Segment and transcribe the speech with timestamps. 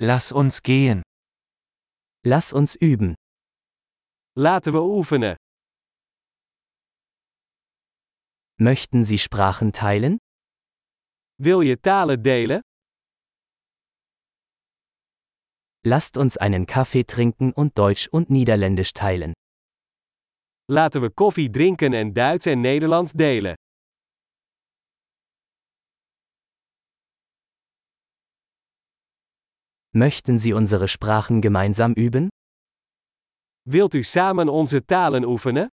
[0.00, 1.02] Lass uns gehen.
[2.24, 3.16] Lass uns üben.
[4.36, 5.36] Laten we oefenen.
[8.60, 10.18] Möchten Sie Sprachen teilen?
[11.42, 12.60] Wil je talen delen?
[15.84, 19.34] Lasst uns einen Kaffee trinken und Deutsch und Niederländisch teilen.
[20.70, 23.56] Laten we koffie drinken en Duits en Nederlands delen.
[29.98, 32.28] Möchten Sie unsere Sprachen gemeinsam üben?
[33.64, 35.68] Wilt u samen onze talen oefenen?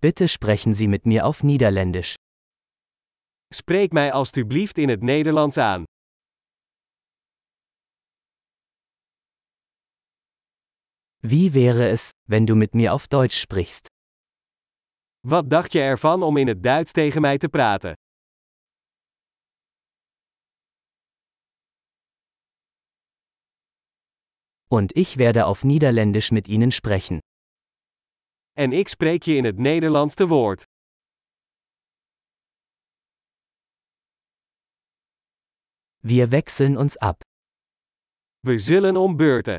[0.00, 2.16] Bitte sprechen Sie mit mir auf Niederländisch.
[3.52, 5.84] Spreek mij alstublieft in het Nederlands aan.
[11.22, 13.86] Wie wäre es, wenn du mit mir auf Deutsch sprichst?
[15.20, 17.94] Wat dacht je ervan om in het Duits tegen mij te praten?
[24.72, 27.18] Und ich werde auf Niederländisch mit Ihnen sprechen.
[28.52, 30.62] En ik spreek je in het Nederlands te woord.
[36.02, 37.20] Wir wechseln uns ab.
[38.40, 39.58] We zullen om beurten.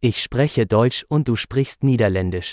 [0.00, 2.52] Ich spreche Deutsch und du sprichst Niederländisch.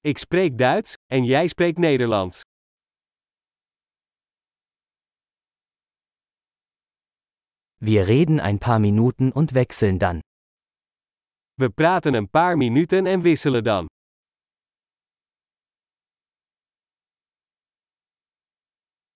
[0.00, 2.42] Ik spreek Duits, en jij spreekt Nederlands.
[7.82, 10.20] Wir reden ein paar Minuten und wechseln dann.
[11.56, 13.86] We praten een paar minuten en wisselen dan.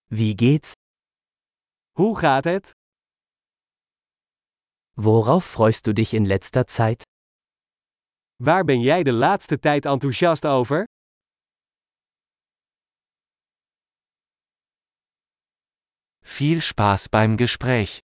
[0.09, 0.73] Wie geht's?
[1.99, 2.71] Hoe gaat het?
[4.97, 7.03] Worauf freust du dich in letzter Zeit?
[8.37, 10.85] Waar ben jij de laatste tijd enthousiast over?
[16.23, 18.05] Viel Spaß beim Gespräch.